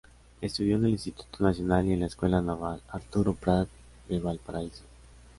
[0.41, 3.67] Estudió en el Instituto Nacional y en la Escuela Naval Arturo Prat
[4.09, 4.83] de Valparaíso.